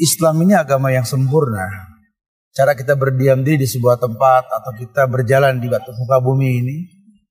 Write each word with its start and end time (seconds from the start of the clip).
Islam 0.00 0.40
ini 0.48 0.56
agama 0.56 0.88
yang 0.88 1.04
sempurna. 1.04 1.68
Cara 2.56 2.72
kita 2.72 2.96
berdiam 2.96 3.44
diri 3.44 3.62
di 3.62 3.68
sebuah 3.68 4.00
tempat 4.00 4.48
atau 4.48 4.72
kita 4.72 5.04
berjalan 5.06 5.60
di 5.60 5.68
batu 5.68 5.92
muka 5.92 6.18
bumi 6.24 6.48
ini, 6.64 6.76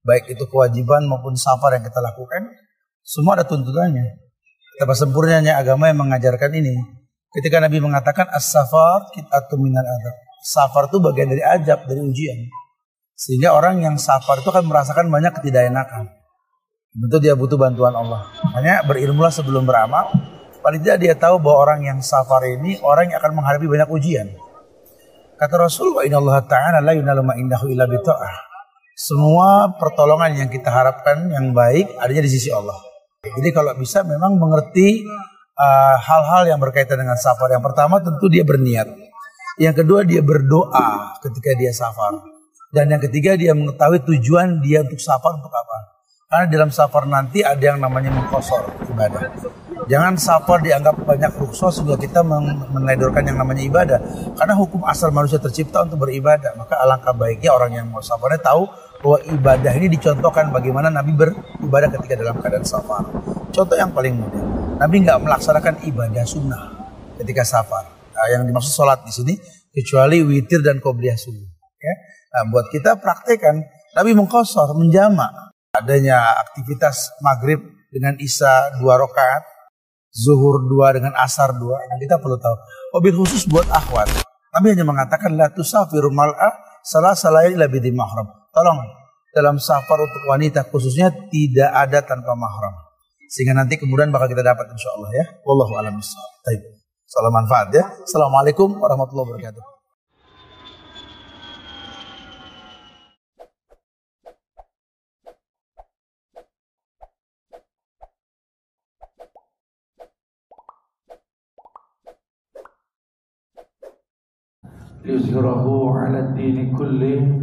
baik 0.05 0.38
itu 0.38 0.45
kewajiban 0.45 1.09
maupun 1.09 1.33
safar 1.33 1.75
yang 1.75 1.83
kita 1.83 1.97
lakukan, 1.97 2.53
semua 3.01 3.41
ada 3.41 3.43
tuntutannya. 3.49 4.05
Betapa 4.77 4.93
sempurnanya 4.95 5.57
agama 5.57 5.89
yang 5.89 5.97
mengajarkan 5.97 6.55
ini. 6.55 6.77
Ketika 7.33 7.57
Nabi 7.57 7.81
mengatakan 7.81 8.29
as-safar 8.32 9.09
kita 9.11 9.49
minal 9.57 9.83
adab. 9.83 10.15
Safar 10.45 10.88
itu 10.88 11.04
bagian 11.04 11.27
dari 11.27 11.43
ajab, 11.43 11.89
dari 11.89 11.99
ujian. 11.99 12.47
Sehingga 13.17 13.51
orang 13.57 13.83
yang 13.83 13.99
safar 13.99 14.39
itu 14.39 14.47
akan 14.47 14.70
merasakan 14.70 15.11
banyak 15.11 15.36
ketidakenakan. 15.41 16.07
Tentu 16.95 17.17
dia 17.20 17.36
butuh 17.36 17.59
bantuan 17.59 17.91
Allah. 17.91 18.29
Makanya 18.45 18.88
berilmulah 18.88 19.33
sebelum 19.36 19.67
beramal. 19.67 20.38
Paling 20.60 20.82
tidak 20.84 20.98
dia 21.00 21.16
tahu 21.16 21.39
bahwa 21.39 21.57
orang 21.71 21.80
yang 21.88 22.00
safar 22.04 22.44
ini 22.44 22.80
orang 22.84 23.12
yang 23.12 23.18
akan 23.23 23.32
menghadapi 23.39 23.68
banyak 23.68 23.89
ujian. 23.89 24.27
Kata 25.40 25.55
Rasul, 25.55 25.95
wa 25.95 26.04
Allah 26.04 26.44
ta'ala 26.44 26.84
la 26.84 26.91
yunalu 26.91 27.23
indahu 27.40 27.72
illa 27.72 27.88
bita'ah. 27.88 28.50
Semua 29.00 29.72
pertolongan 29.80 30.36
yang 30.36 30.50
kita 30.52 30.67
harapkan 30.67 31.31
yang 31.31 31.55
baik 31.55 31.95
adanya 31.95 32.27
di 32.27 32.31
sisi 32.36 32.52
Allah. 32.52 32.76
Jadi 33.23 33.55
kalau 33.55 33.72
bisa 33.80 34.03
memang 34.03 34.36
mengerti 34.36 35.08
uh, 35.55 35.95
hal-hal 35.95 36.44
uh, 36.44 36.50
yang 36.52 36.59
berkaitan 36.59 37.00
dengan 37.00 37.16
safar. 37.16 37.48
Yang 37.55 37.64
pertama 37.72 38.03
tentu 38.03 38.28
dia 38.28 38.44
berniat. 38.44 38.91
Yang 39.55 39.84
kedua 39.84 40.03
dia 40.03 40.20
berdoa 40.20 41.16
ketika 41.23 41.55
dia 41.55 41.72
safar. 41.72 42.20
Dan 42.76 42.91
yang 42.91 43.00
ketiga 43.00 43.39
dia 43.39 43.55
mengetahui 43.55 44.03
tujuan 44.03 44.59
dia 44.59 44.84
untuk 44.84 45.00
safar 45.00 45.36
untuk 45.39 45.52
apa. 45.52 45.98
Karena 46.29 46.45
dalam 46.45 46.69
safar 46.69 47.09
nanti 47.09 47.41
ada 47.41 47.57
yang 47.57 47.81
namanya 47.81 48.13
mengkosor 48.13 48.85
ibadah. 48.85 49.33
Jangan 49.89 50.13
safar 50.13 50.61
dianggap 50.61 51.02
banyak 51.02 51.33
rukso 51.41 51.73
sehingga 51.73 51.97
kita 51.97 52.21
menedorkan 52.69 53.25
yang 53.25 53.41
namanya 53.41 53.65
ibadah. 53.65 53.99
Karena 54.38 54.53
hukum 54.53 54.85
asal 54.85 55.09
manusia 55.09 55.41
tercipta 55.41 55.81
untuk 55.81 56.05
beribadah. 56.05 56.53
Maka 56.53 56.86
alangkah 56.86 57.17
baiknya 57.17 57.49
orang 57.49 57.73
yang 57.73 57.89
mau 57.89 57.97
safarnya 58.05 58.45
tahu 58.45 58.69
bahwa 59.02 59.17
ibadah 59.25 59.73
ini 59.73 59.89
dicontohkan 59.89 60.53
bagaimana 60.53 60.94
Nabi 60.94 61.17
beribadah 61.17 61.89
ketika 61.97 62.21
dalam 62.21 62.38
keadaan 62.38 62.61
safar. 62.61 63.09
Contoh 63.49 63.73
yang 63.73 63.89
paling 63.89 64.14
mudah. 64.14 64.45
Nabi 64.86 65.02
nggak 65.02 65.25
melaksanakan 65.25 65.81
ibadah 65.89 66.30
sunnah 66.30 66.93
ketika 67.17 67.41
safar. 67.41 67.89
Nah, 67.89 68.30
yang 68.38 68.45
dimaksud 68.45 68.69
sholat 68.69 69.02
di 69.02 69.09
sini 69.09 69.33
kecuali 69.73 70.21
witir 70.21 70.61
dan 70.61 70.77
qobliyah 70.77 71.17
sunnah. 71.17 71.49
Ya. 71.81 71.93
Nah, 72.38 72.53
buat 72.53 72.69
kita 72.69 73.02
praktekan 73.02 73.66
Nabi 73.97 74.14
mengkosor, 74.14 74.77
menjama 74.77 75.48
adanya 75.80 76.39
aktivitas 76.44 77.16
maghrib 77.23 77.59
dengan 77.89 78.16
isya 78.22 78.77
dua 78.77 78.99
rakaat, 79.02 79.44
zuhur 80.13 80.67
dua 80.69 80.94
dengan 80.94 81.16
asar 81.17 81.55
dua. 81.58 81.77
Nah, 81.89 81.97
kita 81.97 82.21
perlu 82.21 82.38
tahu. 82.38 82.55
Mobil 82.99 83.13
khusus 83.17 83.47
buat 83.49 83.66
akhwat. 83.69 84.09
Nabi 84.49 84.73
hanya 84.73 84.86
mengatakan 84.86 85.38
la 85.38 85.49
tusafiru 85.53 86.09
mal'a 86.09 86.81
salah 86.81 87.13
salain 87.13 87.53
illa 87.53 87.69
bidi 87.69 87.94
mahram. 87.94 88.25
Tolong 88.49 88.80
dalam 89.30 89.61
safar 89.61 89.97
untuk 90.02 90.23
wanita 90.25 90.66
khususnya 90.73 91.13
tidak 91.30 91.69
ada 91.69 92.02
tanpa 92.02 92.33
mahram. 92.33 92.73
Sehingga 93.30 93.53
nanti 93.53 93.77
kemudian 93.77 94.09
bakal 94.09 94.25
kita 94.25 94.41
dapat 94.41 94.66
insya 94.73 94.89
Allah 94.97 95.11
ya. 95.14 95.25
Wallahu 95.45 95.73
a'lam. 95.77 96.02
Salam 96.02 97.33
manfaat 97.33 97.69
ya. 97.69 97.86
Assalamualaikum 98.05 98.73
warahmatullahi 98.81 99.38
wabarakatuh. 99.38 99.78
ليظهره 115.05 115.66
على 116.00 116.19
الدين 116.19 116.75
كله 116.78 117.42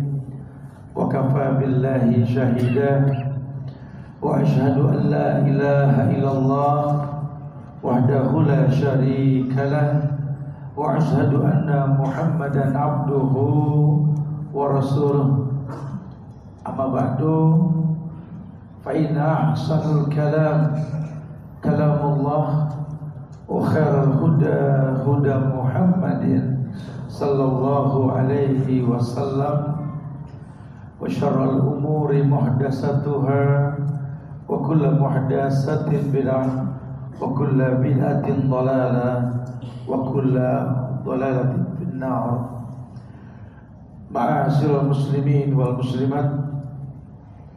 وكفى 0.96 1.46
بالله 1.60 2.24
شهيدا 2.24 2.92
وأشهد 4.22 4.78
أن 4.78 5.00
لا 5.08 5.38
إله 5.38 5.92
إلا 6.10 6.32
الله 6.32 6.80
وحده 7.82 8.30
لا 8.42 8.70
شريك 8.70 9.56
له 9.56 10.02
وأشهد 10.76 11.32
أن 11.34 11.96
محمدا 12.00 12.78
عبده 12.78 13.34
ورسوله. 14.54 15.46
أما 16.66 16.86
بعد 16.86 17.20
فإن 18.84 19.16
أحسن 19.16 19.82
الكلام 20.00 20.74
كلام 21.64 22.00
الله 22.12 22.68
وخير 23.48 23.92
الهدى 24.02 24.60
هدى 25.06 25.36
محمد. 25.56 26.55
sallallahu 27.16 28.12
alaihi 28.12 28.84
wasallam. 28.84 29.88
Wa 31.00 31.08
syarrul 31.08 31.64
umuri 31.64 32.20
muhdatsatuha. 32.20 33.72
Wa 34.44 34.52
kullu 34.60 35.00
muhdatsatin 35.00 36.12
bid'ah. 36.12 36.76
Wa 37.16 37.32
kullu 37.32 37.80
bid'atin 37.80 38.52
dhalalah 38.52 39.48
wa 39.88 40.04
kullu 40.04 40.52
dhalalatin 41.08 41.64
fin 41.80 41.96
muslimin 44.84 45.56
wal 45.56 45.80
muslimat. 45.80 46.44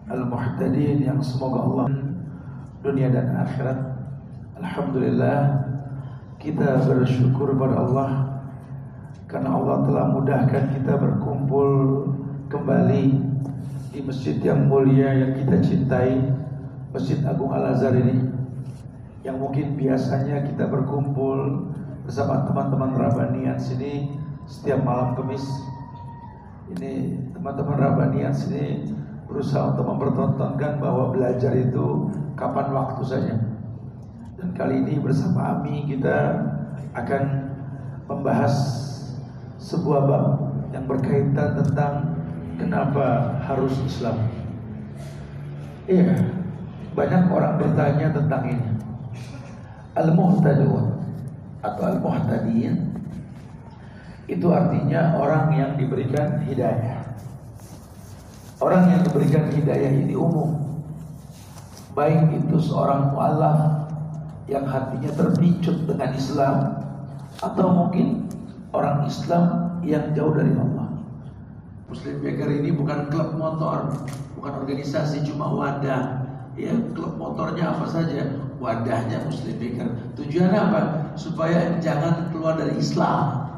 Al-muhtadin 0.09 1.05
yang 1.05 1.21
semoga 1.21 1.61
Allah 1.67 1.85
dunia 2.81 3.11
dan 3.11 3.35
akhirat. 3.45 3.77
Alhamdulillah 4.57 5.69
kita 6.39 6.81
bersyukur 6.87 7.53
kepada 7.53 7.75
Allah 7.85 8.28
karena 9.29 9.53
Allah 9.53 9.85
telah 9.85 10.05
mudahkan 10.09 10.73
kita 10.73 10.97
berkumpul 10.97 11.69
kembali 12.49 13.05
di 13.93 13.99
masjid 14.01 14.41
yang 14.41 14.65
mulia 14.65 15.13
yang 15.13 15.37
kita 15.37 15.61
cintai, 15.61 16.17
Masjid 16.89 17.21
Agung 17.21 17.53
Al 17.53 17.77
Azhar 17.77 17.93
ini. 17.93 18.25
Yang 19.21 19.37
mungkin 19.37 19.77
biasanya 19.77 20.49
kita 20.49 20.65
berkumpul 20.65 21.69
bersama 22.09 22.41
teman-teman 22.49 22.97
Rabanian 22.97 23.61
sini 23.61 24.17
setiap 24.49 24.81
malam 24.81 25.13
Kamis. 25.13 25.45
Ini 26.73 27.21
teman-teman 27.37 27.77
Rabanian 27.77 28.33
sini 28.33 28.89
berusaha 29.29 29.77
untuk 29.77 29.93
mempertontonkan 29.93 30.81
bahwa 30.81 31.13
belajar 31.13 31.53
itu 31.53 32.09
kapan 32.33 32.73
waktu 32.73 33.01
saja. 33.05 33.35
Dan 34.41 34.57
kali 34.57 34.81
ini 34.81 34.97
bersama 34.97 35.53
Ami 35.61 35.85
kita 35.85 36.49
akan 36.97 37.23
membahas 38.09 38.88
sebuah 39.59 40.01
bab 40.07 40.25
yang 40.71 40.87
berkaitan 40.87 41.59
tentang 41.59 41.93
kenapa 42.55 43.35
harus 43.43 43.75
Islam. 43.83 44.15
Iya, 45.85 46.31
banyak 46.95 47.23
orang 47.27 47.53
bertanya 47.59 48.07
tentang 48.15 48.43
ini. 48.47 48.69
Al-Muhtadun 49.99 50.85
atau 51.59 51.83
Al-Muhtadin 51.83 52.95
itu 54.29 54.47
artinya 54.47 55.17
orang 55.19 55.51
yang 55.57 55.71
diberikan 55.75 56.39
hidayah. 56.45 57.03
Orang 58.59 58.91
yang 58.91 59.01
diberikan 59.03 59.49
hidayah 59.49 59.91
ini 59.91 60.13
umum. 60.15 60.55
Baik 61.97 62.31
itu 62.37 62.59
seorang 62.63 63.11
mu'alaf 63.11 63.89
yang 64.47 64.63
hatinya 64.63 65.09
terpicut 65.15 65.83
dengan 65.89 66.09
Islam 66.15 66.55
atau 67.39 67.67
mungkin 67.71 68.18
orang 68.73 69.05
Islam 69.09 69.43
yang 69.81 70.13
jauh 70.13 70.33
dari 70.35 70.53
Allah. 70.53 70.87
Muslim 71.89 72.21
Baker 72.21 72.49
ini 72.53 72.69
bukan 72.69 73.09
klub 73.09 73.33
motor, 73.33 73.89
bukan 74.37 74.53
organisasi, 74.61 75.25
cuma 75.25 75.49
wadah. 75.49 76.21
Ya, 76.53 76.75
klub 76.93 77.17
motornya 77.17 77.73
apa 77.73 77.89
saja, 77.89 78.29
wadahnya 78.61 79.25
Muslim 79.25 79.57
Baker. 79.57 79.87
Tujuannya 80.19 80.59
apa? 80.59 80.81
Supaya 81.17 81.81
jangan 81.81 82.29
keluar 82.29 82.61
dari 82.61 82.77
Islam. 82.77 83.49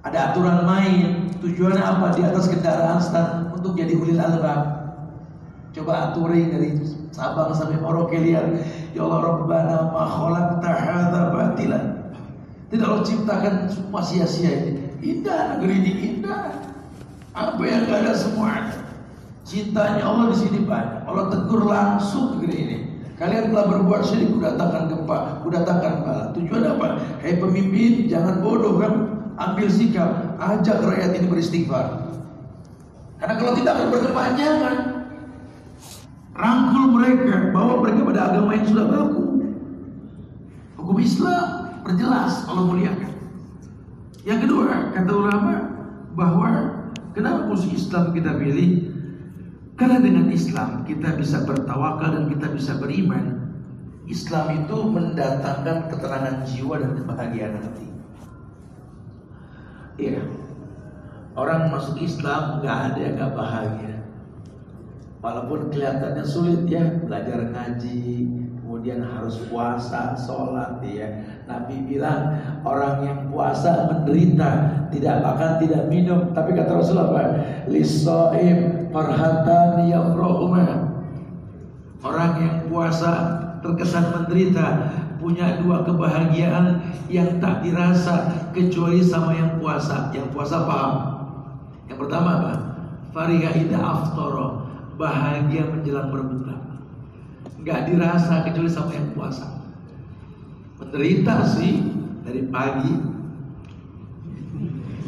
Ada 0.00 0.32
aturan 0.32 0.64
main. 0.64 1.28
Tujuannya 1.44 1.84
apa? 1.84 2.16
Di 2.16 2.24
atas 2.24 2.48
kendaraan 2.48 3.00
stand 3.02 3.52
untuk 3.52 3.76
jadi 3.76 3.92
ulil 3.92 4.16
albab. 4.16 4.80
Coba 5.76 6.10
aturin 6.10 6.48
dari 6.48 6.80
Sabang 7.10 7.52
sampai 7.52 7.76
Merauke 7.76 8.16
lihat. 8.16 8.46
Ya 8.96 9.04
Allah 9.04 9.20
Rabbana 9.22 9.90
ma 9.92 10.02
khalaqta 10.06 10.70
hadza 10.70 11.20
batilan 11.34 11.89
tidak 12.70 12.86
Allah 12.86 13.02
ciptakan 13.02 13.54
semua 13.66 14.00
sia-sia 14.06 14.50
ini. 14.62 14.72
Indah 15.02 15.58
negeri 15.58 15.74
ini 15.82 15.92
indah. 16.14 16.54
Apa 17.34 17.62
yang 17.62 17.86
gak 17.86 18.06
ada 18.06 18.14
semua 18.14 18.70
Cintanya 19.50 20.06
Allah 20.06 20.30
di 20.30 20.36
sini 20.38 20.62
banyak. 20.62 21.10
Allah 21.10 21.26
tegur 21.34 21.66
langsung 21.66 22.38
negeri 22.38 22.54
ini. 22.54 22.78
Kalian 23.18 23.50
telah 23.52 23.66
berbuat 23.68 24.00
syirik, 24.06 24.32
kudatangkan 24.32 24.88
gempa, 24.88 25.18
kudatangkan 25.42 25.92
bala. 26.06 26.24
Tujuan 26.38 26.62
apa? 26.64 26.86
Hei 27.20 27.36
pemimpin, 27.36 28.06
jangan 28.06 28.40
bodoh 28.40 28.78
kan? 28.78 28.92
Ambil 29.36 29.66
sikap, 29.68 30.38
ajak 30.38 30.78
rakyat 30.86 31.18
ini 31.18 31.26
beristighfar. 31.26 32.14
Karena 33.18 33.34
kalau 33.36 33.52
tidak 33.58 33.72
akan 33.76 33.88
berkepanjangan. 33.92 34.76
Rangkul 36.32 36.84
mereka, 36.96 37.34
bawa 37.52 37.74
mereka 37.84 38.00
pada 38.08 38.20
agama 38.32 38.50
yang 38.56 38.66
sudah 38.70 38.86
baku. 38.88 39.24
Hukum 40.80 40.96
Islam, 41.04 41.59
Perjelas 41.90 42.46
Allah 42.46 42.70
muliakan. 42.70 43.12
Yang 44.22 44.46
kedua, 44.46 44.94
kata 44.94 45.10
ulama 45.10 45.54
bahwa 46.14 46.50
kenapa 47.18 47.50
musuh 47.50 47.74
Islam 47.74 48.14
kita 48.14 48.38
pilih? 48.38 48.94
Karena 49.74 49.98
dengan 49.98 50.30
Islam 50.30 50.86
kita 50.86 51.18
bisa 51.18 51.42
bertawakal 51.42 52.14
dan 52.14 52.24
kita 52.30 52.46
bisa 52.54 52.78
beriman. 52.78 53.42
Islam 54.06 54.62
itu 54.62 54.76
mendatangkan 54.86 55.90
ketenangan 55.90 56.46
jiwa 56.46 56.78
dan 56.78 56.94
kebahagiaan 56.94 57.58
hati. 57.58 57.88
Iya. 59.98 60.22
Orang 61.34 61.74
masuk 61.74 61.98
Islam 61.98 62.62
nggak 62.62 62.78
ada 62.94 62.98
yang 63.02 63.14
nggak 63.18 63.34
bahagia. 63.34 63.96
Walaupun 65.26 65.74
kelihatannya 65.74 66.22
sulit 66.22 66.70
ya 66.70 66.86
belajar 67.02 67.50
ngaji, 67.50 68.30
kemudian 68.80 69.04
harus 69.04 69.44
puasa, 69.52 70.16
sholat 70.16 70.80
ya. 70.80 71.04
Nabi 71.44 71.84
bilang 71.84 72.32
orang 72.64 73.04
yang 73.04 73.20
puasa 73.28 73.92
menderita, 73.92 74.72
tidak 74.88 75.20
makan, 75.20 75.60
tidak 75.60 75.84
minum. 75.92 76.32
Tapi 76.32 76.56
kata 76.56 76.80
Rasulullah 76.80 77.12
apa? 77.12 77.22
Lisoim 77.68 78.88
yafrohuma. 79.84 80.64
Orang 82.00 82.32
yang 82.40 82.56
puasa 82.72 83.12
terkesan 83.60 84.16
menderita, 84.16 84.96
punya 85.20 85.60
dua 85.60 85.84
kebahagiaan 85.84 86.80
yang 87.12 87.36
tak 87.36 87.60
dirasa 87.60 88.48
kecuali 88.56 89.04
sama 89.04 89.36
yang 89.36 89.60
puasa. 89.60 90.08
Yang 90.16 90.32
puasa 90.32 90.64
paham? 90.64 90.94
Yang 91.84 92.08
pertama 92.08 92.30
apa? 92.40 92.54
Fariha 93.12 93.60
ida 93.60 93.76
aftoro 93.76 94.64
bahagia 94.96 95.68
menjelang 95.68 96.08
berbuka. 96.08 96.69
Nggak 97.60 97.80
dirasa 97.92 98.34
kecuali 98.48 98.70
sama 98.72 98.92
yang 98.96 99.12
puasa. 99.12 99.46
Menderita 100.80 101.44
sih 101.44 101.84
dari 102.24 102.48
pagi 102.48 102.94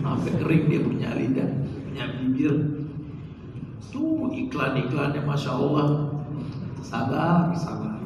sampai 0.05 0.33
kering 0.37 0.65
dia 0.69 0.81
punya 0.85 1.11
lidah, 1.17 1.49
punya 1.89 2.05
bibir. 2.21 2.55
Tuh 3.89 4.29
iklan-iklannya 4.33 5.23
masya 5.25 5.53
Allah. 5.57 5.89
Sabar, 6.85 7.57
sabar. 7.57 7.97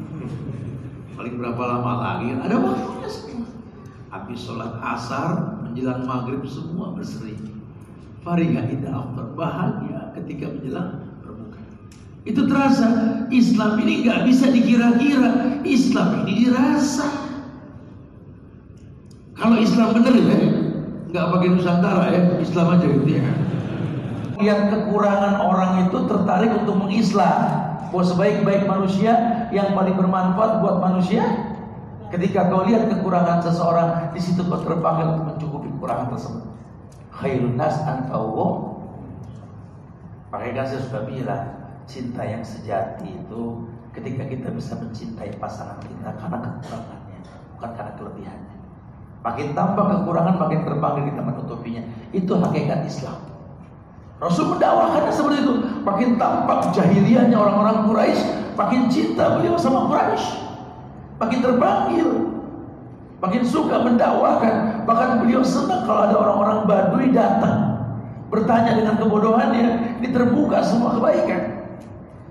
Paling 1.17 1.35
berapa 1.41 1.63
lama 1.67 1.93
lagi? 2.03 2.39
Ada 2.39 2.55
waktunya 2.61 3.11
semua. 3.11 3.49
Habis 4.15 4.39
sholat 4.47 4.79
asar 4.79 5.63
menjelang 5.67 6.07
maghrib 6.07 6.47
semua 6.47 6.95
berseri. 6.95 7.35
Farihah 8.23 8.67
indah 8.71 9.11
bahagia 9.35 10.15
ketika 10.19 10.51
menjelang 10.51 11.06
itu 12.27 12.43
terasa. 12.51 12.87
Islam 13.31 13.79
ini 13.87 14.03
nggak 14.03 14.27
bisa 14.27 14.51
dikira-kira. 14.51 15.63
Islam 15.63 16.27
ini 16.27 16.47
dirasa. 16.47 17.07
Kalau 19.39 19.57
Islam 19.63 19.95
bener 19.95 20.15
ya, 20.19 20.39
nggak 21.15 21.27
pakai 21.31 21.49
Nusantara 21.55 22.05
ya, 22.11 22.23
Islam 22.43 22.67
aja 22.75 22.87
gitu 22.87 23.11
ya. 23.15 23.25
Lihat 24.37 24.61
kekurangan 24.69 25.35
orang 25.41 25.73
itu 25.87 25.99
tertarik 26.11 26.53
untuk 26.53 26.77
mengislam. 26.83 27.65
Bahwa 27.87 28.03
sebaik-baik 28.03 28.67
manusia 28.67 29.15
yang 29.55 29.73
paling 29.79 29.95
bermanfaat 29.95 30.59
buat 30.59 30.83
manusia 30.83 31.23
Ketika 32.11 32.51
kau 32.51 32.67
lihat 32.67 32.91
kekurangan 32.91 33.39
seseorang 33.47 34.11
Di 34.11 34.19
situ 34.19 34.43
kau 34.43 34.59
terpanggil 34.59 35.15
untuk 35.15 35.25
mencukupi 35.31 35.71
kekurangan 35.79 36.11
tersebut 36.11 36.45
Khairun 37.15 37.55
nas 37.55 37.79
Makanya 40.35 40.63
saya 40.67 40.81
sudah 40.83 41.03
bilang 41.07 41.56
cinta 41.87 42.23
yang 42.27 42.43
sejati 42.43 43.07
itu 43.07 43.43
ketika 43.95 44.29
kita 44.29 44.49
bisa 44.53 44.77
mencintai 44.77 45.39
pasangan 45.41 45.81
kita 45.81 46.11
karena 46.21 46.39
kekurangannya, 46.61 47.19
bukan 47.57 47.71
karena 47.73 47.93
kelebihannya. 47.97 48.57
Makin 49.25 49.47
tambah 49.59 49.85
kekurangan, 49.91 50.37
makin 50.39 50.61
terpanggil 50.63 51.03
kita 51.11 51.23
menutupinya. 51.25 51.83
Itu 52.15 52.39
hakikat 52.39 52.87
Islam. 52.87 53.19
Rasul 54.23 54.55
mendakwakannya 54.55 55.11
seperti 55.11 55.39
itu. 55.43 55.55
Makin 55.83 56.09
tampak 56.15 56.71
jahiliyahnya 56.71 57.35
orang-orang 57.35 57.91
Quraisy, 57.91 58.55
makin 58.55 58.87
cinta 58.87 59.35
beliau 59.35 59.59
sama 59.59 59.91
Quraisy. 59.91 60.27
Makin 61.19 61.39
terpanggil. 61.43 62.09
Makin 63.17 63.43
suka 63.43 63.81
mendakwakan. 63.81 64.85
Bahkan 64.85 65.11
beliau 65.25 65.41
senang 65.41 65.89
kalau 65.89 66.07
ada 66.07 66.17
orang-orang 66.21 66.59
Baduy 66.69 67.11
datang. 67.11 67.83
Bertanya 68.29 68.77
dengan 68.77 68.95
kebodohannya, 69.01 69.99
ini 70.03 70.09
terbuka 70.13 70.61
semua 70.61 70.95
kebaikan. 70.99 71.56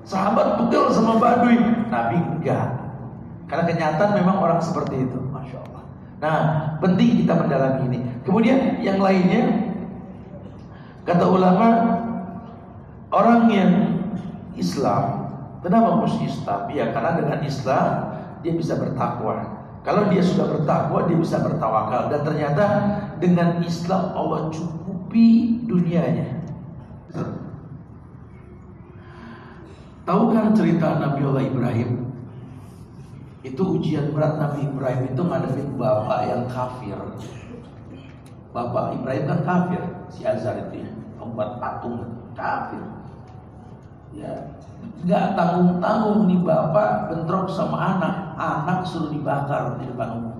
Sahabat 0.05 0.61
pegel 0.61 0.93
sama 0.93 1.17
Baduy, 1.17 1.57
Nabi 1.89 2.21
enggak. 2.21 2.77
Karena 3.49 3.63
kenyataan 3.65 4.11
memang 4.21 4.37
orang 4.37 4.61
seperti 4.61 5.09
itu, 5.09 5.17
masya 5.33 5.61
Allah. 5.65 5.83
Nah, 6.21 6.37
penting 6.77 7.25
kita 7.25 7.33
mendalami 7.33 7.81
ini. 7.89 7.99
Kemudian 8.21 8.81
yang 8.85 9.01
lainnya, 9.01 9.73
kata 11.09 11.25
ulama, 11.25 11.67
orang 13.09 13.49
yang 13.49 13.71
Islam, 14.53 15.29
kenapa 15.65 16.05
mesti 16.05 16.29
Islam? 16.29 16.69
Ya 16.69 16.93
karena 16.93 17.17
dengan 17.17 17.39
Islam 17.41 17.85
dia 18.45 18.53
bisa 18.53 18.77
bertakwa. 18.77 19.65
Kalau 19.85 20.09
dia 20.09 20.21
sudah 20.25 20.49
bertakwa, 20.49 21.05
dia 21.05 21.17
bisa 21.17 21.37
bertawakal. 21.45 22.09
Dan 22.09 22.21
ternyata 22.25 22.65
dengan 23.21 23.61
Islam 23.61 24.17
Allah 24.17 24.49
cukupi 24.49 25.61
dunianya. 25.69 26.41
Tahu 30.05 30.23
kan 30.29 30.53
cerita 30.53 31.01
Nabi 31.01 31.21
Allah 31.25 31.45
Ibrahim? 31.49 32.13
Itu 33.41 33.81
ujian 33.81 34.13
berat 34.13 34.37
Nabi 34.37 34.69
Ibrahim 34.69 35.01
itu 35.09 35.21
ngadepin 35.25 35.69
bapak 35.81 36.19
yang 36.29 36.45
kafir. 36.45 36.97
Bapak 38.53 39.01
Ibrahim 39.01 39.23
kan 39.25 39.39
kafir, 39.41 39.81
si 40.13 40.21
Azar 40.21 40.69
itu 40.69 40.85
ya, 40.85 40.89
pembuat 41.17 41.57
patung 41.57 42.21
kafir. 42.37 42.85
Ya, 44.13 44.53
nggak 45.03 45.33
tanggung 45.33 45.81
tanggung 45.81 46.29
nih 46.29 46.39
bapak 46.39 47.09
bentrok 47.09 47.49
sama 47.49 47.97
anak, 47.97 48.37
anak 48.37 48.79
suruh 48.85 49.09
dibakar 49.09 49.81
di 49.81 49.89
depan 49.89 50.21
umum. 50.21 50.37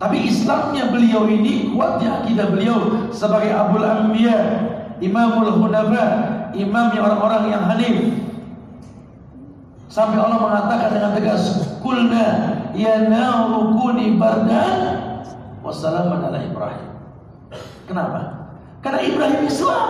Tapi 0.00 0.18
Islamnya 0.26 0.90
beliau 0.90 1.28
ini 1.30 1.70
kuatnya 1.76 2.24
akidah 2.24 2.50
beliau 2.50 3.06
sebagai 3.14 3.54
Abul 3.54 3.86
Anbiya, 3.86 4.38
Imamul 4.98 5.62
Hunafa, 5.62 6.41
imamnya 6.56 7.00
orang-orang 7.02 7.42
yang 7.52 7.62
hanif. 7.68 7.96
Sampai 9.92 10.16
Allah 10.16 10.40
mengatakan 10.40 10.88
dengan 10.96 11.12
tegas, 11.12 11.42
"Kulna 11.84 12.26
ya 12.72 13.12
naru 13.12 13.76
kuni 13.76 14.16
bardan 14.16 14.72
wassalaman 15.60 16.24
ala 16.24 16.40
Ibrahim." 16.40 16.88
Kenapa? 17.84 18.20
Karena 18.80 19.00
Ibrahim 19.04 19.42
Islam. 19.44 19.88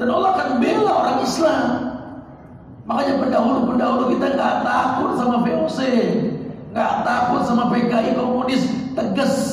Dan 0.00 0.08
Allah 0.10 0.30
akan 0.34 0.48
bela 0.58 0.92
orang 0.96 1.18
Islam. 1.22 1.66
Makanya 2.84 3.14
pendahulu-pendahulu 3.20 4.04
kita 4.16 4.26
nggak 4.36 4.54
takut 4.64 5.10
sama 5.16 5.36
VOC, 5.40 5.78
nggak 6.72 6.92
takut 7.04 7.40
sama 7.44 7.72
PKI 7.72 8.12
komunis, 8.16 8.64
tegas, 8.92 9.32
tegas 9.32 9.43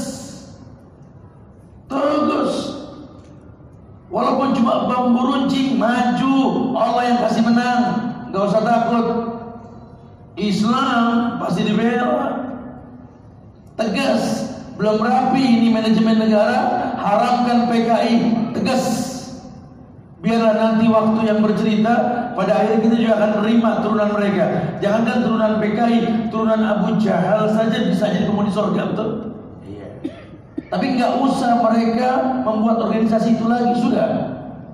Walaupun 4.22 4.54
cuma 4.54 4.86
bambu 4.86 5.34
runcing, 5.34 5.82
maju. 5.82 6.38
Allah 6.78 7.04
yang 7.10 7.20
kasih 7.26 7.42
menang. 7.42 7.82
Gak 8.30 8.54
usah 8.54 8.62
takut. 8.62 9.06
Islam 10.38 11.42
pasti 11.42 11.66
dibela. 11.66 12.30
Tegas. 13.74 14.46
Belum 14.78 15.02
rapi 15.02 15.42
ini 15.42 15.74
manajemen 15.74 16.22
negara. 16.22 16.94
Haramkan 17.02 17.66
PKI. 17.66 18.14
Tegas. 18.54 19.10
Biarlah 20.22 20.54
nanti 20.54 20.86
waktu 20.86 21.20
yang 21.26 21.42
bercerita 21.42 21.94
pada 22.38 22.62
akhirnya 22.62 22.78
kita 22.86 22.96
juga 23.02 23.14
akan 23.18 23.30
menerima 23.42 23.70
turunan 23.82 24.10
mereka. 24.14 24.46
Jangankan 24.78 25.18
turunan 25.26 25.54
PKI, 25.58 26.00
turunan 26.30 26.62
Abu 26.62 27.02
Jahal 27.02 27.50
saja 27.50 27.90
bisa 27.90 28.06
jadi 28.06 28.30
komunis 28.30 28.54
surga, 28.54 28.94
betul? 28.94 29.31
Tapi 30.72 30.96
nggak 30.96 31.20
usah 31.20 31.60
mereka 31.60 32.40
membuat 32.48 32.80
organisasi 32.88 33.36
itu 33.36 33.44
lagi 33.52 33.76
sudah. 33.84 34.08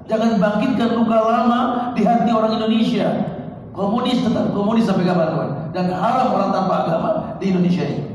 Jangan 0.05 0.37
bangkitkan 0.37 0.93
luka 0.93 1.17
lama 1.17 1.59
di 1.97 2.05
hati 2.05 2.29
orang 2.29 2.53
Indonesia. 2.53 3.09
Komunis 3.73 4.21
tetap 4.21 4.53
komunis 4.53 4.85
sampai 4.85 5.09
kapan 5.09 5.33
kapan 5.33 5.49
dan 5.73 5.85
haram 5.89 6.33
orang 6.37 6.49
tanpa 6.53 6.73
agama 6.85 7.09
di 7.41 7.45
Indonesia 7.49 7.81
ini. 7.81 8.05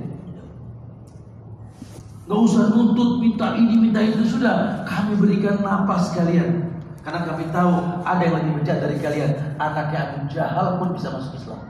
Gak 2.30 2.38
usah 2.38 2.70
nuntut 2.70 3.18
minta 3.18 3.58
ini 3.58 3.74
minta 3.74 3.98
itu 3.98 4.30
sudah. 4.30 4.86
Kami 4.86 5.18
berikan 5.18 5.58
napas 5.58 6.14
kalian. 6.14 6.70
Karena 7.02 7.26
kami 7.26 7.50
tahu 7.50 7.82
ada 8.06 8.22
yang 8.22 8.38
lebih 8.38 8.62
bejat 8.62 8.78
dari 8.78 8.96
kalian. 9.02 9.58
Anaknya 9.58 9.98
Abu 10.06 10.30
Jahal 10.30 10.78
pun 10.78 10.94
bisa 10.94 11.10
masuk 11.10 11.34
Islam. 11.34 11.60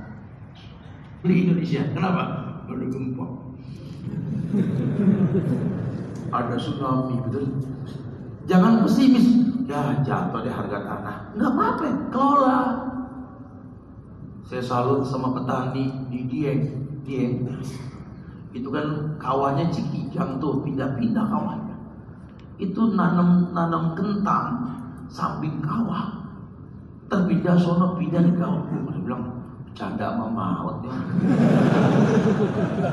Di 1.24 1.34
Indonesia. 1.48 1.82
Kenapa? 1.96 2.22
Ada 2.68 2.84
gempa 2.84 3.26
ada 6.32 6.56
tsunami 6.56 7.20
betul 7.28 7.44
jangan 8.48 8.82
pesimis 8.82 9.26
ya 9.68 10.00
jatuh 10.02 10.40
deh 10.42 10.50
harga 10.50 10.78
tanah 10.82 11.16
nggak 11.36 11.50
apa-apa 11.52 11.84
kelola 12.10 12.58
saya 14.48 14.62
salut 14.64 15.06
sama 15.06 15.32
petani 15.32 16.08
di 16.12 16.28
Dieng 16.28 16.82
Dieng 17.08 17.48
Itu 18.52 18.68
kan 18.68 19.16
kawahnya 19.16 19.72
Cikijang 19.72 20.36
tuh 20.36 20.60
pindah-pindah 20.60 21.24
kawahnya. 21.24 21.76
Itu 22.60 22.92
nanam 22.92 23.48
nanam 23.56 23.96
kentang 23.96 24.76
samping 25.08 25.64
kawah. 25.64 26.20
Terpindah 27.08 27.56
sono 27.56 27.96
pindah 27.96 28.20
di 28.20 28.32
kawah. 28.36 28.68
Dia 28.68 29.00
bilang 29.00 29.24
canda 29.72 30.12
sama 30.12 30.28
maut 30.28 30.84
ya. 30.84 30.92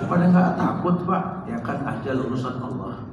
Pada 0.07 0.25
nggak 0.31 0.49
takut 0.55 0.95
pak, 1.03 1.23
ya 1.43 1.59
kan 1.59 1.83
aja 1.83 2.15
urusan 2.15 2.55
Allah. 2.63 3.03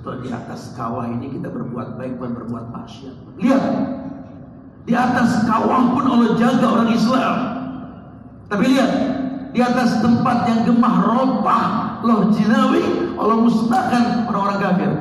Tuh 0.00 0.16
di 0.24 0.32
atas 0.32 0.72
kawah 0.72 1.12
ini 1.12 1.28
kita 1.36 1.52
berbuat 1.52 2.00
baik 2.00 2.16
bukan 2.16 2.32
berbuat 2.40 2.64
maksiat. 2.72 3.16
Lihat, 3.36 3.64
di 4.88 4.94
atas 4.96 5.44
kawah 5.44 5.92
pun 5.92 6.04
Allah 6.08 6.32
jaga 6.40 6.66
orang 6.66 6.90
Islam. 6.96 7.36
Tapi 8.48 8.64
lihat, 8.72 8.90
di 9.52 9.60
atas 9.60 10.00
tempat 10.00 10.48
yang 10.48 10.60
gemah 10.64 10.96
rompah 11.04 11.64
loh 12.06 12.32
jinawi 12.32 13.12
Allah 13.20 13.36
musnahkan 13.44 14.24
orang-orang 14.30 14.58
kafir. 14.62 14.92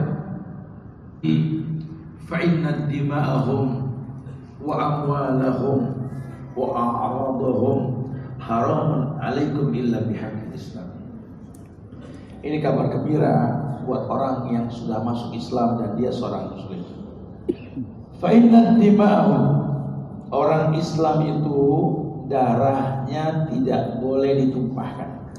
Fa'inna 2.29 2.85
dima'ahum 2.85 3.89
wa 4.61 4.73
amwalahum 4.77 5.79
wa 6.53 6.67
a'radahum 6.77 7.79
haramun 8.37 9.17
alaikum 9.17 9.73
illa 9.73 10.05
Islam. 10.53 10.89
Ini 12.45 12.61
kabar 12.61 12.93
gembira 12.93 13.35
buat 13.89 14.05
orang 14.05 14.53
yang 14.53 14.65
sudah 14.69 15.01
masuk 15.01 15.33
Islam 15.33 15.81
dan 15.81 15.97
dia 15.97 16.13
seorang 16.13 16.53
muslim. 16.53 16.85
Fa 18.21 18.29
inna 18.29 18.77
dima'ahum 18.77 19.43
orang 20.29 20.77
Islam 20.77 21.17
itu 21.25 21.61
darahnya 22.29 23.49
tidak 23.49 23.97
boleh 23.97 24.45
ditumpahkan. 24.45 25.33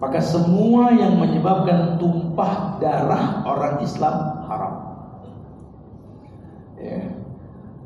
Maka 0.00 0.18
semua 0.18 0.90
yang 0.96 1.20
menyebabkan 1.20 2.00
tumpah 2.00 2.80
darah 2.80 3.44
orang 3.46 3.84
Islam 3.84 4.48
haram. 4.48 4.74
Ya. 6.80 7.14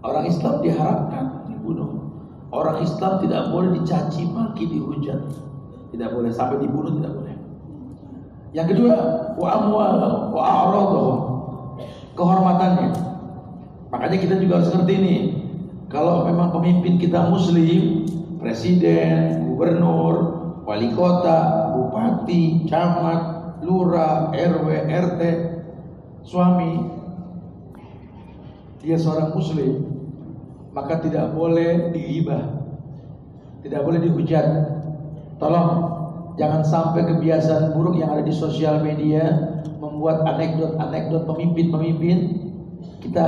Orang 0.00 0.24
Islam 0.24 0.64
diharapkan 0.64 1.44
dibunuh. 1.50 2.08
Orang 2.54 2.80
Islam 2.80 3.20
tidak 3.20 3.52
boleh 3.52 3.76
dicaci 3.82 4.24
maki 4.32 4.64
dihujat. 4.64 5.20
Tidak 5.92 6.08
boleh 6.08 6.32
sampai 6.32 6.62
dibunuh 6.62 6.96
tidak 6.96 7.12
boleh. 7.20 7.35
Yang 8.56 8.72
kedua, 8.72 8.96
wa 9.36 9.48
amwal 9.52 10.00
wa. 10.32 11.14
Kehormatannya. 12.16 12.88
Makanya 13.92 14.16
kita 14.16 14.40
juga 14.40 14.64
harus 14.64 14.72
ngerti 14.72 14.94
ini. 14.96 15.16
Kalau 15.92 16.24
memang 16.24 16.56
pemimpin 16.56 16.96
kita 16.96 17.28
muslim, 17.28 18.08
presiden, 18.40 19.44
gubernur, 19.52 20.14
wali 20.64 20.88
kota, 20.96 21.68
bupati, 21.76 22.64
camat, 22.64 23.60
lurah, 23.60 24.32
RW, 24.32 24.68
RT, 24.88 25.20
suami, 26.24 26.80
dia 28.80 28.96
seorang 28.96 29.36
muslim, 29.36 29.84
maka 30.72 31.04
tidak 31.04 31.36
boleh 31.36 31.92
diibah, 31.92 32.44
tidak 33.60 33.84
boleh 33.84 34.00
dihujat. 34.00 34.46
Tolong 35.36 35.95
jangan 36.36 36.62
sampai 36.62 37.04
kebiasaan 37.04 37.72
buruk 37.72 37.96
yang 37.96 38.12
ada 38.12 38.24
di 38.24 38.32
sosial 38.32 38.80
media 38.84 39.56
membuat 39.80 40.24
anekdot-anekdot 40.24 41.24
pemimpin-pemimpin 41.24 42.46
kita 43.00 43.26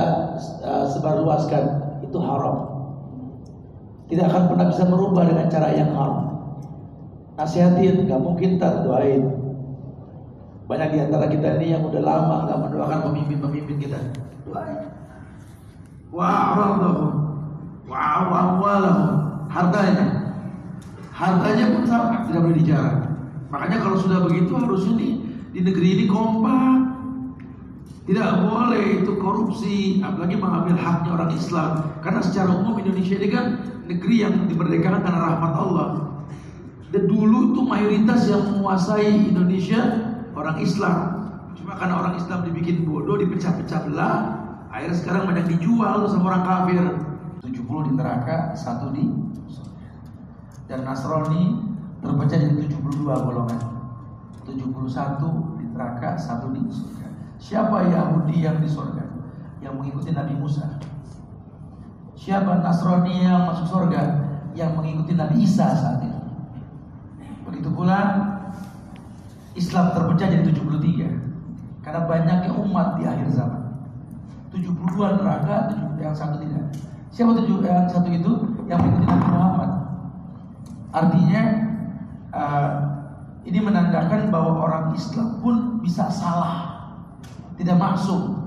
uh, 0.65 0.85
sebarluaskan 0.89 1.63
itu 2.05 2.17
haram. 2.21 2.57
Tidak 4.09 4.25
akan 4.25 4.43
pernah 4.49 4.65
bisa 4.73 4.83
merubah 4.89 5.23
dengan 5.29 5.45
cara 5.53 5.69
yang 5.73 5.93
haram. 5.93 6.25
Nasihatin, 7.37 8.09
nggak 8.09 8.21
mungkin 8.21 8.57
tak 8.57 8.81
doain. 8.85 9.21
Banyak 10.65 10.89
di 10.93 10.97
antara 11.01 11.25
kita 11.29 11.57
ini 11.61 11.73
yang 11.77 11.85
udah 11.85 12.01
lama 12.01 12.35
nggak 12.49 12.59
mendoakan 12.67 12.99
pemimpin-pemimpin 13.09 13.77
kita. 13.77 13.99
Doain. 14.45 14.89
Wa'aradahum 16.09 17.13
wa'awalahum 17.85 19.09
hartanya. 19.49 20.18
Hartanya 21.19 21.75
pun 21.75 21.83
sama, 21.83 22.23
tidak 22.31 22.47
boleh 22.47 22.57
dijarah. 22.63 22.95
Makanya 23.51 23.77
kalau 23.83 23.99
sudah 23.99 24.23
begitu 24.23 24.55
harus 24.55 24.87
ini 24.87 25.19
di 25.51 25.59
negeri 25.59 25.99
ini 25.99 26.05
kompak 26.07 26.89
tidak 28.09 28.41
boleh 28.41 29.05
itu 29.05 29.13
korupsi, 29.21 30.01
apalagi 30.01 30.33
mengambil 30.33 30.79
haknya 30.81 31.13
orang 31.13 31.31
Islam. 31.35 31.71
Karena 32.01 32.25
secara 32.25 32.49
umum 32.49 32.81
Indonesia 32.81 33.19
ini 33.21 33.29
kan 33.29 33.45
negeri 33.85 34.25
yang 34.25 34.49
dimerdekakan 34.49 35.05
karena 35.05 35.19
rahmat 35.29 35.53
Allah. 35.53 35.89
Dan 36.89 37.05
dulu 37.05 37.53
itu 37.53 37.61
mayoritas 37.61 38.25
yang 38.25 38.49
menguasai 38.49 39.29
Indonesia 39.29 40.09
orang 40.33 40.57
Islam. 40.57 40.97
Cuma 41.53 41.77
karena 41.77 42.01
orang 42.01 42.17
Islam 42.17 42.49
dibikin 42.49 42.81
bodoh, 42.81 43.13
dipecah-pecah 43.13 43.85
belah, 43.85 44.17
akhirnya 44.73 44.97
sekarang 44.97 45.23
banyak 45.29 45.45
dijual 45.53 46.09
sama 46.09 46.33
orang 46.33 46.43
kafir. 46.49 46.83
70 47.45 47.61
di 47.61 47.91
neraka, 47.93 48.57
satu 48.57 48.89
di 48.89 49.05
dan 50.69 50.85
Nasrani 50.85 51.57
terpecah 51.99 52.37
jadi 52.37 52.69
72 52.69 53.09
golongan. 53.09 53.61
71 54.45 55.57
di 55.57 55.65
neraka, 55.73 56.13
satu 56.15 56.53
di 56.53 56.61
surga. 56.69 57.09
Siapa 57.41 57.89
Yahudi 57.89 58.45
yang 58.45 58.61
di 58.61 58.69
surga? 58.69 59.03
Yang 59.65 59.73
mengikuti 59.81 60.13
Nabi 60.13 60.37
Musa. 60.37 60.77
Siapa 62.13 62.61
Nasrani 62.61 63.25
yang 63.25 63.49
masuk 63.49 63.65
surga? 63.65 64.01
Yang 64.53 64.71
mengikuti 64.77 65.17
Nabi 65.17 65.41
Isa 65.41 65.73
saat 65.73 66.05
itu. 66.05 66.21
Begitu 67.49 67.69
pula 67.73 67.99
Islam 69.57 69.91
terpecah 69.97 70.29
jadi 70.29 70.53
73. 70.53 71.81
Karena 71.81 72.05
banyaknya 72.05 72.53
umat 72.53 73.01
di 73.01 73.09
akhir 73.09 73.33
zaman. 73.33 73.73
72 74.53 75.17
neraka, 75.17 75.73
yang 75.97 76.13
satu 76.13 76.37
tidak. 76.37 76.69
Siapa 77.09 77.33
tujuh 77.41 77.65
yang 77.65 77.89
satu 77.89 78.09
itu? 78.09 78.31
Yang 78.69 78.79
mengikuti 78.85 79.05
Nabi 79.09 79.27
Muhammad. 79.33 79.58
Artinya 80.89 81.41
uh, 82.33 82.69
ini 83.45 83.59
menandakan 83.61 84.33
bahwa 84.33 84.65
orang 84.65 84.85
Islam 84.97 85.41
pun 85.41 85.55
bisa 85.85 86.09
salah 86.09 86.69
tidak 87.59 87.77
masuk. 87.77 88.39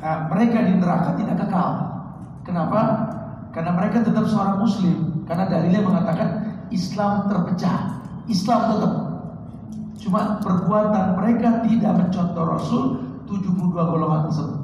Nah, 0.00 0.28
mereka 0.32 0.64
di 0.64 0.72
neraka 0.80 1.16
tidak 1.16 1.44
kekal. 1.44 1.70
Kenapa? 2.44 2.80
Karena 3.52 3.72
mereka 3.76 4.04
tetap 4.04 4.24
seorang 4.28 4.60
muslim. 4.60 5.24
Karena 5.24 5.48
dalilnya 5.48 5.80
mengatakan 5.84 6.28
Islam 6.72 7.28
terpecah. 7.28 8.00
Islam 8.28 8.60
tetap. 8.72 8.92
Cuma 10.00 10.40
perbuatan 10.40 11.16
mereka 11.16 11.64
tidak 11.64 11.92
mencontoh 11.96 12.44
Rasul 12.44 12.84
72 13.28 13.72
golongan 13.72 14.28
tersebut. 14.28 14.60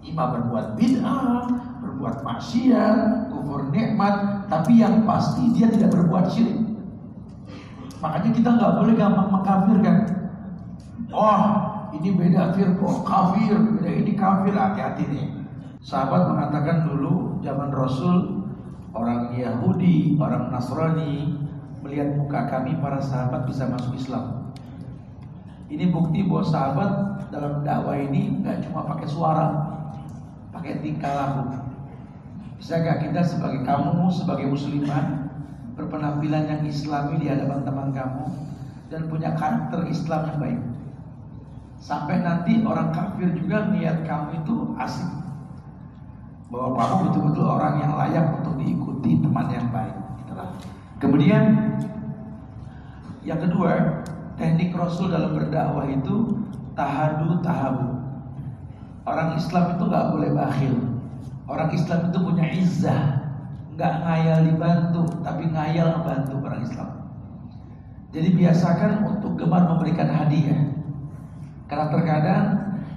Imam 0.00 0.28
berbuat 0.40 0.80
bid'ah, 0.80 1.44
berbuat 1.84 2.24
maksiat, 2.24 3.28
kufur 3.40 3.72
nikmat, 3.72 4.44
tapi 4.52 4.84
yang 4.84 5.08
pasti 5.08 5.56
dia 5.56 5.72
tidak 5.72 5.96
berbuat 5.96 6.28
syirik. 6.28 6.60
Makanya 8.04 8.30
kita 8.36 8.48
nggak 8.56 8.72
boleh 8.76 8.94
gampang 8.96 9.28
mengkafirkan. 9.32 9.96
Oh, 11.10 11.40
ini 11.96 12.14
beda 12.14 12.52
firqah, 12.54 12.96
kafir, 13.02 13.56
beda 13.56 13.90
ini 13.90 14.12
kafir, 14.14 14.52
hati-hati 14.52 15.04
nih. 15.08 15.26
Sahabat 15.80 16.28
mengatakan 16.28 16.84
dulu 16.84 17.40
zaman 17.40 17.72
Rasul 17.72 18.44
orang 18.92 19.32
Yahudi, 19.32 20.20
orang 20.20 20.52
Nasrani 20.52 21.34
melihat 21.80 22.12
muka 22.20 22.46
kami 22.52 22.76
para 22.78 23.00
sahabat 23.00 23.48
bisa 23.48 23.64
masuk 23.68 23.96
Islam. 23.96 24.52
Ini 25.70 25.88
bukti 25.94 26.26
bahwa 26.26 26.44
sahabat 26.44 26.90
dalam 27.30 27.62
dakwah 27.62 27.96
ini 27.96 28.42
nggak 28.42 28.66
cuma 28.68 28.84
pakai 28.90 29.08
suara, 29.08 29.48
pakai 30.50 30.82
tingkah 30.82 31.14
laku. 31.14 31.69
Bisakah 32.60 33.00
kita 33.00 33.24
sebagai 33.24 33.64
kamu, 33.64 34.12
sebagai 34.12 34.52
muslimah 34.52 35.32
berpenampilan 35.80 36.44
yang 36.44 36.62
islami 36.68 37.16
di 37.16 37.32
hadapan 37.32 37.64
teman 37.64 37.88
kamu 37.88 38.28
dan 38.92 39.08
punya 39.08 39.32
karakter 39.32 39.88
Islam 39.88 40.28
yang 40.28 40.38
baik? 40.44 40.60
Sampai 41.80 42.20
nanti 42.20 42.60
orang 42.60 42.92
kafir 42.92 43.32
juga 43.32 43.72
niat 43.72 44.04
kamu 44.04 44.44
itu 44.44 44.76
asik. 44.76 45.08
Bahwa 46.52 46.76
kamu 46.76 46.94
betul-betul 47.08 47.48
orang 47.48 47.80
yang 47.80 47.96
layak 47.96 48.28
untuk 48.44 48.60
diikuti 48.60 49.16
teman 49.24 49.48
yang 49.48 49.64
baik. 49.72 49.96
Kemudian 51.00 51.56
yang 53.24 53.40
kedua, 53.40 54.04
teknik 54.36 54.76
Rasul 54.76 55.08
dalam 55.08 55.32
berdakwah 55.32 55.88
itu 55.88 56.44
tahadu 56.76 57.40
tahabu. 57.40 58.04
Orang 59.08 59.32
Islam 59.40 59.80
itu 59.80 59.82
nggak 59.88 60.06
boleh 60.12 60.30
bakhil. 60.36 60.89
Orang 61.50 61.74
Islam 61.74 62.14
itu 62.14 62.18
punya 62.22 62.46
izzah, 62.54 63.02
nggak 63.74 63.94
ngayal 64.06 64.38
dibantu, 64.46 65.02
tapi 65.26 65.50
ngayal 65.50 65.98
membantu 65.98 66.38
orang 66.46 66.62
Islam. 66.62 66.90
Jadi 68.14 68.28
biasakan 68.38 68.92
untuk 69.02 69.34
gemar 69.34 69.66
memberikan 69.66 70.06
hadiah. 70.06 70.70
Karena 71.66 71.86
terkadang 71.90 72.44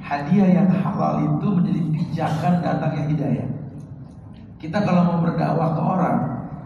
hadiah 0.05 0.49
yang 0.61 0.69
halal 0.69 1.33
itu 1.33 1.47
menjadi 1.49 1.81
pijakan 1.97 2.53
datangnya 2.61 3.03
hidayah. 3.09 3.49
Kita 4.61 4.85
kalau 4.85 5.01
mau 5.01 5.19
berdakwah 5.25 5.73
ke 5.73 5.81
orang, 5.81 6.17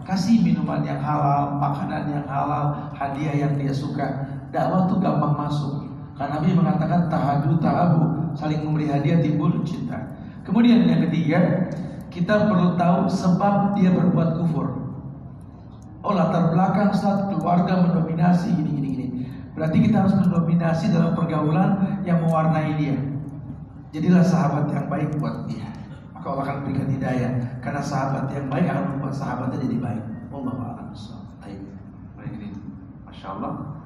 kasih 0.04 0.44
minuman 0.44 0.84
yang 0.84 1.00
halal, 1.00 1.56
makanan 1.56 2.04
yang 2.12 2.24
halal, 2.28 2.92
hadiah 2.92 3.48
yang 3.48 3.56
dia 3.56 3.72
suka. 3.72 4.28
dakwah 4.48 4.88
tuh 4.88 4.96
gampang 5.00 5.36
masuk. 5.36 5.88
Karena 6.16 6.40
Nabi 6.40 6.56
mengatakan 6.56 7.12
tahadu 7.12 7.60
tahabu, 7.60 8.32
saling 8.32 8.64
memberi 8.64 8.88
hadiah 8.88 9.20
timbul 9.20 9.52
cinta. 9.64 10.17
Kemudian 10.48 10.88
yang 10.88 11.04
ketiga, 11.04 11.68
kita 12.08 12.48
perlu 12.48 12.80
tahu 12.80 13.04
sebab 13.04 13.76
dia 13.76 13.92
berbuat 13.92 14.40
kufur. 14.40 14.80
Oh 16.00 16.16
latar 16.16 16.56
belakang 16.56 16.88
saat 16.96 17.28
keluarga 17.28 17.84
mendominasi 17.84 18.56
ini 18.56 18.72
ini 18.80 18.88
ini. 18.96 19.06
Berarti 19.52 19.84
kita 19.84 20.08
harus 20.08 20.16
mendominasi 20.16 20.88
dalam 20.88 21.12
pergaulan 21.12 22.00
yang 22.08 22.24
mewarnai 22.24 22.80
dia. 22.80 22.96
Jadilah 23.92 24.24
sahabat 24.24 24.72
yang 24.72 24.88
baik 24.88 25.20
buat 25.20 25.44
dia. 25.52 25.68
Maka 26.16 26.26
Allah 26.32 26.44
akan 26.48 26.58
berikan 26.64 26.88
hidayah. 26.96 27.60
Karena 27.60 27.84
sahabat 27.84 28.32
yang 28.32 28.48
baik 28.48 28.72
akan 28.72 28.84
membuat 28.96 29.14
sahabatnya 29.20 29.68
jadi 29.68 29.76
baik. 29.76 30.04
Allah 30.32 30.54
a'lam. 30.56 30.88
Baik 32.16 32.32
ini, 32.34 32.48
masya 33.04 33.36
Allah. 33.36 33.77